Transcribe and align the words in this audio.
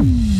Mm-hmm. 0.00 0.39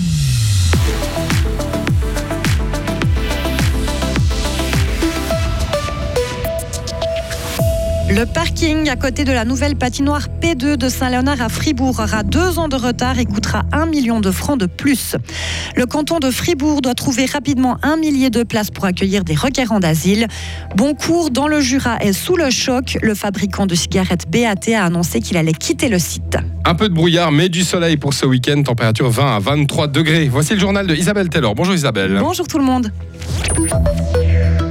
Le 8.11 8.27
parking 8.27 8.89
à 8.89 8.97
côté 8.97 9.23
de 9.25 9.31
la 9.31 9.45
nouvelle 9.45 9.77
patinoire 9.77 10.27
P2 10.43 10.77
de 10.77 10.89
Saint-Léonard 10.89 11.41
à 11.41 11.49
Fribourg 11.49 12.01
aura 12.01 12.25
deux 12.25 12.59
ans 12.59 12.67
de 12.67 12.75
retard 12.75 13.21
et 13.21 13.25
coûtera 13.25 13.63
un 13.71 13.87
million 13.87 14.19
de 14.21 14.33
francs 14.33 14.59
de 14.59 14.67
plus. 14.67 15.15
Le 15.77 15.87
canton 15.87 16.19
de 16.19 16.29
Fribourg 16.33 16.83
doit 16.83 16.95
trouver 16.95 17.27
rapidement 17.27 17.77
un 17.85 17.97
millier 17.97 18.29
de 18.29 18.43
places 18.43 18.73
pour 18.73 18.85
accueillir 18.85 19.23
des 19.23 19.37
requérants 19.37 19.79
d'asile. 19.79 20.27
Boncourt, 20.75 21.31
dans 21.31 21.47
le 21.47 21.61
Jura, 21.61 21.99
est 22.01 22.13
sous 22.13 22.35
le 22.35 22.51
choc. 22.51 22.99
Le 23.01 23.15
fabricant 23.15 23.67
de 23.67 23.77
cigarettes 23.77 24.29
BAT 24.29 24.75
a 24.75 24.85
annoncé 24.85 25.21
qu'il 25.21 25.37
allait 25.37 25.53
quitter 25.53 25.89
le 25.89 26.01
site. 26.01 26.37
Un 26.65 26.75
peu 26.75 26.89
de 26.89 26.95
brouillard, 26.95 27.31
mais 27.31 27.49
du 27.49 27.63
soleil 27.63 27.97
pour 27.97 28.13
ce 28.13 28.27
week-end. 28.27 28.61
Température 28.65 29.09
20 29.09 29.37
à 29.37 29.39
23 29.39 29.87
degrés. 29.87 30.29
Voici 30.29 30.55
le 30.55 30.61
journal 30.61 30.85
de 30.85 30.97
Isabelle 30.97 31.29
Taylor. 31.29 31.55
Bonjour 31.55 31.75
Isabelle. 31.75 32.19
Bonjour 32.21 32.49
tout 32.49 32.59
le 32.59 32.65
monde. 32.65 32.91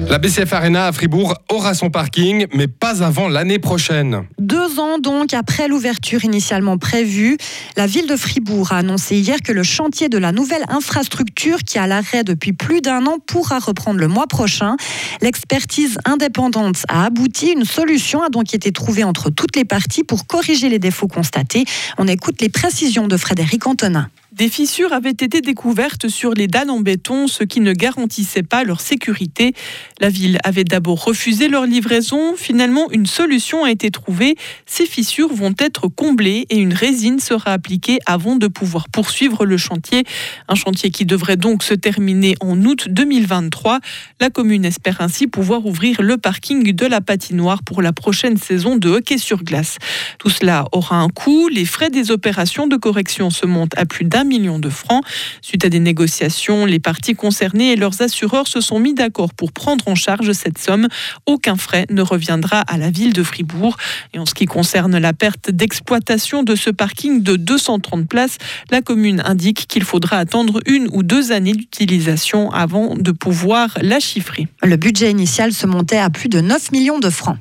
La 0.10 0.18
BCF 0.18 0.52
Arena 0.54 0.88
à 0.88 0.92
Fribourg 0.92 1.36
aura 1.50 1.76
son 1.76 1.92
parking, 1.92 2.48
mais 2.56 2.66
pas 2.66 3.04
avant 3.04 3.28
l'année 3.30 3.60
prochaine. 3.60 4.24
Deux 4.40 4.80
ans 4.80 4.98
donc 4.98 5.36
après 5.36 5.68
l'ouverture 5.68 6.26
initialement 6.26 6.80
prévue, 6.80 7.38
la 7.78 7.86
ville 7.86 8.08
de 8.08 8.16
Fribourg 8.16 8.72
a 8.72 8.78
annoncé 8.78 9.18
hier 9.18 9.38
que 9.44 9.52
le 9.52 9.62
chantier 9.62 10.10
de 10.10 10.18
la 10.18 10.32
nouvelle 10.32 10.64
infrastructure 10.68 11.60
qui 11.60 11.78
est 11.78 11.82
à 11.82 11.86
l'arrêt 11.86 12.24
depuis 12.24 12.54
plus 12.54 12.82
d'un 12.82 13.06
an 13.06 13.18
pourra 13.24 13.60
reprendre 13.60 14.00
le 14.00 14.08
mois 14.08 14.26
prochain. 14.26 14.78
L'expertise 15.22 16.00
indépendante 16.06 16.78
a 16.88 17.06
abouti. 17.06 17.52
Une 17.52 17.66
solution 17.66 18.24
a 18.24 18.30
donc 18.30 18.56
été 18.56 18.72
trouvée 18.72 19.04
entre 19.04 19.30
toutes 19.30 19.56
les 19.56 19.66
parties 19.66 20.04
pour 20.04 20.26
corriger 20.26 20.70
les 20.70 20.80
défauts 20.80 21.08
constatés. 21.08 21.66
On 22.00 22.08
écoute 22.08 22.42
les 22.42 22.50
précisions 22.50 23.08
de 23.08 23.16
Frédéric 23.16 23.68
Antonin. 23.68 24.10
Des 24.40 24.48
fissures 24.48 24.94
avaient 24.94 25.10
été 25.10 25.42
découvertes 25.42 26.08
sur 26.08 26.34
les 26.34 26.48
dalles 26.48 26.70
en 26.70 26.80
béton, 26.80 27.28
ce 27.28 27.44
qui 27.44 27.60
ne 27.60 27.74
garantissait 27.74 28.42
pas 28.42 28.64
leur 28.64 28.80
sécurité. 28.80 29.52
La 30.00 30.08
ville 30.08 30.40
avait 30.46 30.64
d'abord 30.64 31.04
refusé 31.04 31.50
leur 31.50 31.66
livraison. 31.66 32.38
Finalement, 32.38 32.90
une 32.90 33.06
solution 33.06 33.66
a 33.66 33.72
été 33.72 33.92
trouvée. 33.92 34.38
Ces 34.66 34.86
fissures 34.86 35.34
vont 35.34 35.54
être 35.60 35.90
comblées 35.90 36.48
et 36.50 36.56
une 36.56 36.74
résine 36.74 37.20
sera 37.20 37.52
appliquée 37.52 38.00
avant 38.06 38.38
de 38.38 38.48
pouvoir 38.48 38.88
poursuivre 38.88 39.46
le 39.46 39.58
chantier. 39.58 40.06
Un 40.48 40.56
chantier 40.56 40.90
qui 40.90 41.04
devrait 41.04 41.36
donc 41.36 41.62
se 41.62 41.74
terminer 41.74 42.38
en 42.40 42.64
août 42.64 42.88
2023. 42.90 43.80
La 44.22 44.30
commune 44.30 44.64
espère 44.64 45.02
ainsi 45.02 45.28
pouvoir 45.28 45.66
ouvrir 45.66 46.02
le 46.02 46.16
parking 46.16 46.72
de 46.72 46.86
la 46.86 47.02
patinoire 47.02 47.62
pour 47.62 47.82
la 47.82 47.92
prochaine 47.92 48.38
saison 48.38 48.78
de 48.78 48.88
hockey 48.88 49.18
sur 49.18 49.44
glace. 49.44 49.80
Tout 50.18 50.30
cela 50.30 50.64
aura 50.72 50.96
un 50.96 51.10
coût. 51.10 51.50
Les 51.50 51.66
frais 51.66 51.90
des 51.90 52.10
opérations 52.10 52.68
de 52.68 52.78
correction 52.78 53.32
se 53.32 53.46
montent 53.46 53.78
à 53.78 53.84
plus 53.84 54.06
d'un 54.06 54.29
millions 54.30 54.60
de 54.60 54.70
francs. 54.70 55.04
Suite 55.42 55.66
à 55.66 55.70
des 55.70 55.82
négociations, 55.82 56.66
les 56.66 56.80
parties 56.80 57.16
concernées 57.16 57.74
et 57.74 57.76
leurs 57.76 58.02
assureurs 58.02 58.48
se 58.48 58.62
sont 58.62 58.80
mis 58.80 58.94
d'accord 58.94 59.34
pour 59.34 59.52
prendre 59.52 59.86
en 59.90 59.96
charge 59.96 60.32
cette 60.32 60.58
somme. 60.58 60.88
Aucun 61.26 61.58
frais 61.58 61.86
ne 61.90 62.02
reviendra 62.02 62.62
à 62.62 62.78
la 62.78 62.90
ville 62.90 63.12
de 63.12 63.24
Fribourg. 63.24 63.76
Et 64.14 64.20
en 64.20 64.26
ce 64.26 64.34
qui 64.34 64.46
concerne 64.46 64.98
la 64.98 65.12
perte 65.12 65.52
d'exploitation 65.52 66.44
de 66.44 66.56
ce 66.56 66.70
parking 66.70 67.22
de 67.22 67.36
230 67.36 68.08
places, 68.08 68.38
la 68.72 68.82
commune 68.82 69.22
indique 69.26 69.68
qu'il 69.68 69.84
faudra 69.84 70.18
attendre 70.18 70.62
une 70.66 70.88
ou 70.94 71.04
deux 71.04 71.32
années 71.32 71.54
d'utilisation 71.54 72.52
avant 72.52 72.96
de 72.96 73.12
pouvoir 73.12 73.78
la 73.82 74.00
chiffrer. 74.00 74.48
Le 74.64 74.78
budget 74.78 75.12
initial 75.12 75.52
se 75.52 75.68
montait 75.68 75.98
à 75.98 76.10
plus 76.10 76.30
de 76.30 76.40
9 76.40 76.72
millions 76.72 77.00
de 77.00 77.10
francs. 77.10 77.38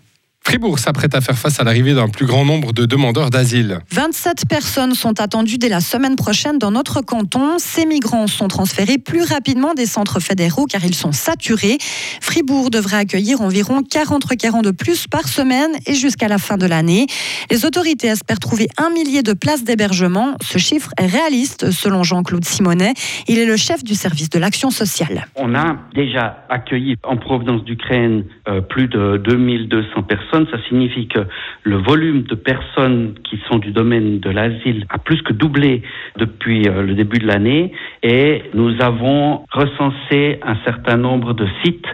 Fribourg 0.49 0.79
s'apprête 0.79 1.15
à 1.15 1.21
faire 1.21 1.37
face 1.37 1.61
à 1.61 1.65
l'arrivée 1.65 1.93
d'un 1.93 2.09
plus 2.09 2.25
grand 2.25 2.47
nombre 2.47 2.73
de 2.73 2.87
demandeurs 2.87 3.29
d'asile. 3.29 3.81
27 3.93 4.49
personnes 4.49 4.95
sont 4.95 5.21
attendues 5.21 5.59
dès 5.59 5.69
la 5.69 5.81
semaine 5.81 6.17
prochaine 6.17 6.57
dans 6.57 6.71
notre 6.71 7.03
canton. 7.03 7.59
Ces 7.59 7.85
migrants 7.85 8.27
sont 8.29 8.49
transférés 8.49 8.97
plus 8.97 9.21
rapidement 9.21 9.75
des 9.75 9.85
centres 9.85 10.21
fédéraux 10.21 10.65
car 10.65 10.83
ils 10.87 10.95
sont 10.95 11.13
saturés. 11.13 11.77
Fribourg 12.23 12.71
devrait 12.71 12.97
accueillir 12.97 13.43
environ 13.43 13.83
40 13.83 14.25
requérants 14.25 14.63
de 14.63 14.71
plus 14.71 15.07
par 15.07 15.29
semaine 15.29 15.73
et 15.87 15.93
jusqu'à 15.93 16.29
la 16.29 16.39
fin 16.39 16.57
de 16.57 16.65
l'année. 16.65 17.05
Les 17.51 17.67
autorités 17.67 18.07
espèrent 18.07 18.39
trouver 18.39 18.69
un 18.79 18.89
millier 18.89 19.23
de 19.23 19.35
places 19.35 19.65
d'hébergement. 19.65 20.35
Ce 20.41 20.57
chiffre 20.57 20.93
est 20.99 21.09
réaliste 21.09 21.73
selon 21.73 22.05
Jean-Claude 22.05 22.47
Simonet. 22.47 22.95
Il 23.29 23.39
est 23.39 23.45
le 23.45 23.59
chef 23.59 23.85
du 23.85 23.95
service 23.95 24.31
de 24.31 24.39
l'action 24.39 24.71
sociale. 24.71 25.27
On 25.37 25.55
a 25.55 25.77
déjà 25.95 26.47
accueilli 26.49 26.97
en 27.03 27.19
provenance 27.19 27.65
d'Ukraine 27.65 28.25
euh, 28.49 28.63
plus 28.63 28.89
de 28.89 29.19
2200 29.23 30.05
personnes 30.05 30.38
ça 30.47 30.59
signifie 30.69 31.09
que 31.09 31.21
le 31.65 31.77
volume 31.77 32.23
de 32.23 32.35
personnes 32.35 33.15
qui 33.25 33.41
sont 33.49 33.59
du 33.59 33.73
domaine 33.73 34.21
de 34.21 34.31
l'asile 34.31 34.87
a 34.91 34.99
plus 34.99 35.23
que 35.23 35.33
doublé 35.33 35.83
depuis 36.17 36.69
euh, 36.69 36.83
le 36.83 36.95
début 36.95 37.19
de 37.19 37.27
l'année 37.27 37.73
et 38.03 38.43
nous 38.55 38.81
avons 38.81 39.45
recensé 39.51 40.39
un 40.43 40.57
certain 40.65 40.97
nombre 40.97 41.35
de 41.35 41.47
sites 41.65 41.87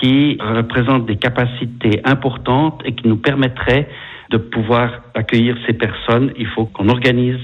qui 0.00 0.38
représentent 0.40 1.06
des 1.06 1.16
capacités 1.16 2.00
importantes 2.04 2.82
et 2.84 2.94
qui 2.94 3.08
nous 3.08 3.16
permettraient 3.16 3.88
de 4.30 4.36
pouvoir 4.36 5.02
accueillir 5.14 5.56
ces 5.66 5.72
personnes. 5.72 6.32
Il 6.38 6.46
faut 6.46 6.66
qu'on 6.66 6.88
organise 6.88 7.40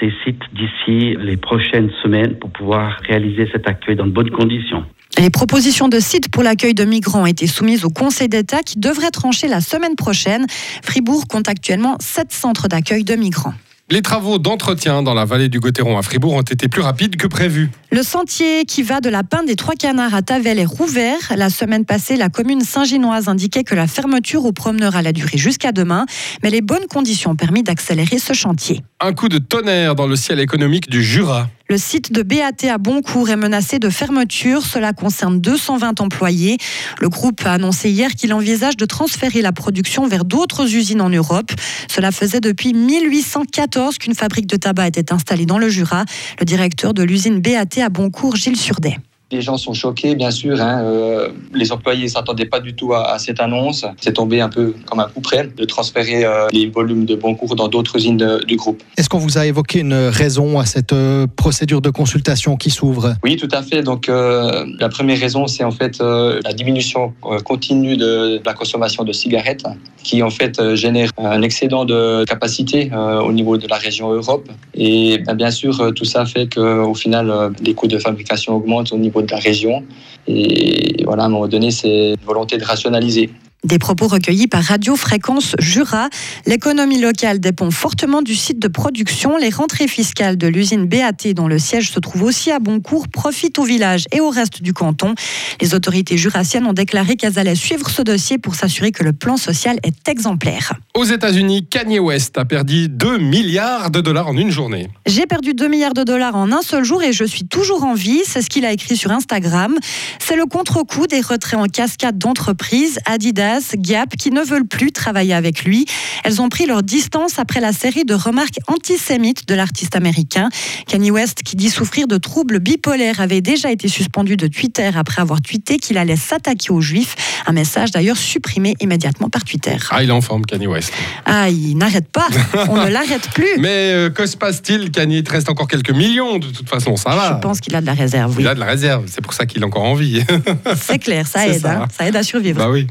ces 0.00 0.12
sites 0.24 0.42
d'ici 0.52 1.16
les 1.18 1.36
prochaines 1.36 1.90
semaines 2.02 2.38
pour 2.38 2.50
pouvoir 2.50 2.98
réaliser 3.06 3.48
cet 3.52 3.68
accueil 3.68 3.96
dans 3.96 4.06
de 4.06 4.12
bonnes 4.12 4.30
conditions. 4.30 4.84
Les 5.18 5.30
propositions 5.30 5.88
de 5.88 6.00
sites 6.00 6.30
pour 6.30 6.42
l'accueil 6.42 6.74
de 6.74 6.84
migrants 6.84 7.22
ont 7.22 7.26
été 7.26 7.46
soumises 7.46 7.84
au 7.84 7.90
Conseil 7.90 8.28
d'État 8.28 8.62
qui 8.62 8.78
devrait 8.78 9.10
trancher 9.10 9.46
la 9.46 9.60
semaine 9.60 9.94
prochaine. 9.94 10.46
Fribourg 10.82 11.26
compte 11.28 11.48
actuellement 11.48 11.96
sept 12.00 12.32
centres 12.32 12.68
d'accueil 12.68 13.04
de 13.04 13.14
migrants. 13.14 13.54
Les 13.90 14.00
travaux 14.00 14.38
d'entretien 14.38 15.02
dans 15.02 15.12
la 15.12 15.26
vallée 15.26 15.50
du 15.50 15.60
Gothéron 15.60 15.98
à 15.98 16.02
Fribourg 16.02 16.32
ont 16.32 16.40
été 16.40 16.66
plus 16.66 16.80
rapides 16.80 17.16
que 17.16 17.26
prévu. 17.26 17.70
Le 17.90 18.02
sentier 18.02 18.64
qui 18.64 18.82
va 18.82 19.02
de 19.02 19.10
la 19.10 19.22
Pinte 19.22 19.46
des 19.46 19.54
Trois 19.54 19.74
Canards 19.74 20.14
à 20.14 20.22
Tavel 20.22 20.58
est 20.58 20.64
rouvert. 20.64 21.18
La 21.36 21.50
semaine 21.50 21.84
passée, 21.84 22.16
la 22.16 22.30
commune 22.30 22.62
Saint-Ginoise 22.62 23.28
indiquait 23.28 23.64
que 23.64 23.74
la 23.74 23.86
fermeture 23.86 24.46
aux 24.46 24.52
promeneurs 24.52 24.96
allait 24.96 25.12
durer 25.12 25.36
jusqu'à 25.36 25.72
demain, 25.72 26.06
mais 26.42 26.48
les 26.48 26.62
bonnes 26.62 26.86
conditions 26.86 27.32
ont 27.32 27.36
permis 27.36 27.62
d'accélérer 27.62 28.18
ce 28.18 28.32
chantier. 28.32 28.82
Un 28.98 29.12
coup 29.12 29.28
de 29.28 29.36
tonnerre 29.36 29.94
dans 29.94 30.06
le 30.06 30.16
ciel 30.16 30.40
économique 30.40 30.88
du 30.88 31.02
Jura. 31.02 31.50
Le 31.72 31.78
site 31.78 32.12
de 32.12 32.22
BAT 32.22 32.68
à 32.70 32.76
Boncourt 32.76 33.30
est 33.30 33.36
menacé 33.36 33.78
de 33.78 33.88
fermeture. 33.88 34.60
Cela 34.60 34.92
concerne 34.92 35.40
220 35.40 36.02
employés. 36.02 36.58
Le 37.00 37.08
groupe 37.08 37.40
a 37.46 37.54
annoncé 37.54 37.88
hier 37.88 38.10
qu'il 38.10 38.34
envisage 38.34 38.76
de 38.76 38.84
transférer 38.84 39.40
la 39.40 39.52
production 39.52 40.06
vers 40.06 40.26
d'autres 40.26 40.74
usines 40.74 41.00
en 41.00 41.08
Europe. 41.08 41.50
Cela 41.88 42.12
faisait 42.12 42.40
depuis 42.40 42.74
1814 42.74 43.96
qu'une 43.96 44.14
fabrique 44.14 44.48
de 44.48 44.56
tabac 44.56 44.88
était 44.88 45.14
installée 45.14 45.46
dans 45.46 45.56
le 45.56 45.70
Jura. 45.70 46.04
Le 46.38 46.44
directeur 46.44 46.92
de 46.92 47.02
l'usine 47.02 47.40
BAT 47.40 47.82
à 47.82 47.88
Boncourt, 47.88 48.36
Gilles 48.36 48.58
Surdet. 48.58 48.98
Les 49.32 49.40
gens 49.40 49.56
sont 49.56 49.72
choqués, 49.72 50.14
bien 50.14 50.30
sûr. 50.30 50.60
Hein, 50.60 50.82
euh, 50.84 51.30
les 51.54 51.72
employés 51.72 52.04
ne 52.04 52.08
s'attendaient 52.08 52.44
pas 52.44 52.60
du 52.60 52.74
tout 52.74 52.92
à, 52.92 53.18
cette 53.18 53.40
annonce. 53.40 53.86
C'est 53.98 54.12
tombé 54.12 54.42
un 54.42 54.50
peu 54.50 54.74
comme 54.84 55.00
un 55.00 55.08
coup 55.08 55.22
près 55.22 55.48
de 55.56 55.64
transférer 55.64 56.26
euh, 56.26 56.48
les 56.52 56.66
volumes 56.66 57.06
de 57.06 57.14
bon 57.14 57.34
cours 57.34 57.56
dans 57.56 57.68
d'autres 57.68 57.96
usines 57.96 58.40
du 58.46 58.56
groupe. 58.56 58.82
Est-ce 58.98 59.08
qu'on 59.08 59.18
vous 59.18 59.38
a 59.38 59.46
évoqué 59.46 59.78
une 59.78 59.94
raison 59.94 60.58
à 60.58 60.66
cette 60.66 60.92
euh, 60.92 61.26
procédure 61.34 61.80
de 61.80 61.88
consultation 61.88 62.56
qui 62.56 62.68
s'ouvre? 62.68 63.14
Oui, 63.24 63.38
tout 63.38 63.48
à 63.52 63.62
fait. 63.62 63.82
Donc, 63.82 64.08
la 64.08 64.88
première 64.90 65.18
raison, 65.18 65.46
c'est 65.46 65.64
en 65.64 65.70
fait 65.70 66.00
la 66.00 66.52
diminution 66.52 67.14
continue 67.44 67.96
de, 67.96 68.40
la 68.44 68.52
consommation 68.52 69.02
de 69.04 69.12
cigarettes 69.12 69.64
qui 70.02 70.22
en 70.22 70.30
fait 70.30 70.74
génère 70.74 71.10
un 71.16 71.40
excédent 71.42 71.84
de 71.84 72.24
capacité 72.24 72.90
au 72.92 73.32
niveau 73.32 73.56
de 73.56 73.66
la 73.66 73.76
région 73.76 74.12
Europe. 74.12 74.48
Et 74.74 75.18
ben, 75.18 75.34
bien 75.34 75.50
sûr, 75.50 75.92
tout 75.94 76.04
ça 76.04 76.26
fait 76.26 76.52
qu'au 76.52 76.94
final, 76.94 77.52
les 77.62 77.74
coûts 77.74 77.86
de 77.86 77.98
fabrication 77.98 78.56
augmentent 78.56 78.92
au 78.92 78.98
niveau 78.98 79.21
de 79.24 79.30
la 79.30 79.38
région. 79.38 79.84
Et 80.26 81.02
voilà, 81.04 81.24
à 81.24 81.26
un 81.26 81.28
moment 81.28 81.48
donné, 81.48 81.70
c'est 81.70 82.14
volonté 82.24 82.56
de 82.58 82.64
rationaliser. 82.64 83.30
Des 83.64 83.78
propos 83.78 84.08
recueillis 84.08 84.48
par 84.48 84.64
Radio 84.64 84.96
Fréquence 84.96 85.54
Jura. 85.60 86.08
L'économie 86.46 87.00
locale 87.00 87.38
dépend 87.38 87.70
fortement 87.70 88.20
du 88.20 88.34
site 88.34 88.58
de 88.58 88.66
production. 88.66 89.36
Les 89.36 89.50
rentrées 89.50 89.86
fiscales 89.86 90.36
de 90.36 90.48
l'usine 90.48 90.86
BAT, 90.86 91.32
dont 91.36 91.46
le 91.46 91.60
siège 91.60 91.92
se 91.92 92.00
trouve 92.00 92.24
aussi 92.24 92.50
à 92.50 92.58
Boncourt, 92.58 93.06
profitent 93.06 93.60
au 93.60 93.62
village 93.62 94.06
et 94.10 94.18
au 94.18 94.30
reste 94.30 94.62
du 94.62 94.72
canton. 94.72 95.14
Les 95.60 95.74
autorités 95.74 96.16
jurassiennes 96.16 96.66
ont 96.66 96.72
déclaré 96.72 97.14
qu'elles 97.14 97.38
allaient 97.38 97.54
suivre 97.54 97.88
ce 97.88 98.02
dossier 98.02 98.36
pour 98.36 98.56
s'assurer 98.56 98.90
que 98.90 99.04
le 99.04 99.12
plan 99.12 99.36
social 99.36 99.78
est 99.84 100.08
exemplaire. 100.08 100.72
Aux 100.94 101.04
États-Unis, 101.04 101.64
Kanye 101.64 102.00
West 102.00 102.38
a 102.38 102.44
perdu 102.44 102.88
2 102.88 103.18
milliards 103.18 103.92
de 103.92 104.00
dollars 104.00 104.26
en 104.26 104.36
une 104.36 104.50
journée. 104.50 104.88
J'ai 105.06 105.26
perdu 105.26 105.54
2 105.54 105.68
milliards 105.68 105.94
de 105.94 106.02
dollars 106.02 106.34
en 106.34 106.50
un 106.50 106.62
seul 106.62 106.82
jour 106.82 107.00
et 107.04 107.12
je 107.12 107.22
suis 107.22 107.46
toujours 107.46 107.84
en 107.84 107.94
vie. 107.94 108.22
C'est 108.26 108.42
ce 108.42 108.50
qu'il 108.50 108.64
a 108.64 108.72
écrit 108.72 108.96
sur 108.96 109.12
Instagram. 109.12 109.76
C'est 110.18 110.34
le 110.34 110.46
contre-coup 110.46 111.06
des 111.06 111.20
retraits 111.20 111.60
en 111.60 111.66
cascade 111.66 112.18
d'entreprises. 112.18 112.98
Adidas 113.06 113.51
Gap, 113.76 114.16
qui 114.16 114.30
ne 114.30 114.42
veulent 114.42 114.66
plus 114.66 114.92
travailler 114.92 115.34
avec 115.34 115.64
lui. 115.64 115.86
Elles 116.24 116.40
ont 116.40 116.48
pris 116.48 116.66
leur 116.66 116.82
distance 116.82 117.38
après 117.38 117.60
la 117.60 117.72
série 117.72 118.04
de 118.04 118.14
remarques 118.14 118.58
antisémites 118.68 119.46
de 119.48 119.54
l'artiste 119.54 119.96
américain. 119.96 120.48
Kanye 120.86 121.10
West, 121.10 121.42
qui 121.42 121.56
dit 121.56 121.70
souffrir 121.70 122.06
de 122.06 122.16
troubles 122.18 122.58
bipolaires, 122.60 123.20
avait 123.20 123.40
déjà 123.40 123.70
été 123.70 123.88
suspendu 123.88 124.36
de 124.36 124.46
Twitter 124.46 124.90
après 124.94 125.22
avoir 125.22 125.40
tweeté 125.40 125.78
qu'il 125.78 125.98
allait 125.98 126.16
s'attaquer 126.16 126.70
aux 126.70 126.80
juifs. 126.80 127.14
Un 127.46 127.52
message 127.52 127.90
d'ailleurs 127.90 128.16
supprimé 128.16 128.74
immédiatement 128.80 129.28
par 129.28 129.44
Twitter. 129.44 129.76
Ah, 129.90 130.02
il 130.02 130.08
est 130.08 130.12
en 130.12 130.20
forme, 130.20 130.44
Kanye 130.46 130.66
West. 130.66 130.92
Ah, 131.24 131.48
il 131.50 131.76
n'arrête 131.76 132.08
pas. 132.10 132.28
On 132.68 132.76
ne 132.84 132.88
l'arrête 132.88 133.28
plus. 133.34 133.48
Mais 133.58 133.92
euh, 133.92 134.10
que 134.10 134.26
se 134.26 134.36
passe-t-il, 134.36 134.90
Kanye? 134.90 135.18
Il 135.18 135.24
te 135.24 135.32
reste 135.32 135.48
encore 135.50 135.68
quelques 135.68 135.90
millions, 135.90 136.38
de 136.38 136.46
toute 136.48 136.68
façon, 136.68 136.96
ça 136.96 137.10
va. 137.16 137.34
Je 137.36 137.46
pense 137.46 137.60
qu'il 137.60 137.74
a 137.74 137.80
de 137.80 137.86
la 137.86 137.94
réserve, 137.94 138.34
oui. 138.36 138.42
Il 138.44 138.48
a 138.48 138.54
de 138.54 138.60
la 138.60 138.66
réserve, 138.66 139.04
c'est 139.08 139.20
pour 139.20 139.32
ça 139.34 139.46
qu'il 139.46 139.62
est 139.62 139.64
encore 139.64 139.82
en 139.84 139.94
vie. 139.94 140.22
C'est 140.76 140.98
clair, 140.98 141.26
ça 141.26 141.46
aide. 141.46 141.60
ça. 141.60 141.82
hein. 141.82 141.88
Ça 141.96 142.06
aide 142.08 142.16
à 142.16 142.22
survivre. 142.22 142.58
bah 142.58 142.70
oui. 142.70 142.86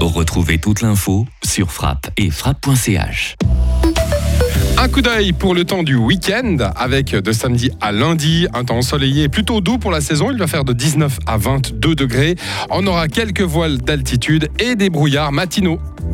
Retrouvez 0.00 0.56
toute 0.56 0.80
l'info 0.80 1.26
sur 1.44 1.70
frappe 1.70 2.08
et 2.16 2.30
frappe.ch. 2.30 3.36
Un 4.78 4.88
coup 4.88 5.02
d'œil 5.02 5.34
pour 5.34 5.54
le 5.54 5.64
temps 5.64 5.82
du 5.82 5.94
week-end, 5.94 6.56
avec 6.74 7.14
de 7.14 7.32
samedi 7.32 7.70
à 7.82 7.92
lundi, 7.92 8.46
un 8.54 8.64
temps 8.64 8.78
ensoleillé 8.78 9.24
et 9.24 9.28
plutôt 9.28 9.60
doux 9.60 9.76
pour 9.76 9.90
la 9.90 10.00
saison. 10.00 10.30
Il 10.30 10.38
va 10.38 10.46
faire 10.46 10.64
de 10.64 10.72
19 10.72 11.18
à 11.26 11.36
22 11.36 11.94
degrés. 11.94 12.36
On 12.70 12.86
aura 12.86 13.08
quelques 13.08 13.42
voiles 13.42 13.76
d'altitude 13.76 14.48
et 14.58 14.74
des 14.74 14.88
brouillards 14.88 15.32
matinaux. 15.32 15.78